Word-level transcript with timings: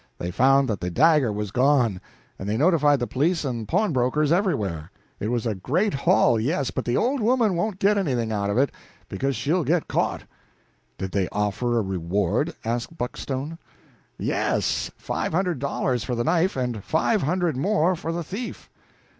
They 0.17 0.31
found 0.31 0.67
that 0.67 0.81
the 0.81 0.89
dagger 0.89 1.31
was 1.31 1.51
gone, 1.51 2.01
and 2.39 2.49
they 2.49 2.57
notified 2.57 2.99
the 2.99 3.05
police 3.05 3.45
and 3.45 3.67
pawnbrokers 3.67 4.31
everywhere. 4.31 4.89
It 5.19 5.27
was 5.27 5.45
a 5.45 5.53
great 5.53 5.93
haul, 5.93 6.39
yes, 6.39 6.71
but 6.71 6.85
the 6.85 6.97
old 6.97 7.21
woman 7.21 7.55
won't 7.55 7.77
get 7.77 7.99
anything 7.99 8.31
out 8.31 8.49
of 8.49 8.57
it, 8.57 8.71
because 9.09 9.35
she'll 9.35 9.63
get 9.63 9.87
caught." 9.87 10.23
"Did 10.97 11.11
they 11.11 11.27
offer 11.29 11.77
a 11.77 11.83
reward?" 11.83 12.55
asked 12.65 12.97
Buckstone. 12.97 13.59
"Yes; 14.17 14.89
five 14.97 15.33
hundred 15.33 15.59
dollars 15.59 16.03
for 16.03 16.15
the 16.15 16.23
knife, 16.23 16.55
and 16.57 16.83
five 16.83 17.21
hundred 17.21 17.55
more 17.55 17.95
for 17.95 18.11
the 18.11 18.23
thief." 18.23 18.71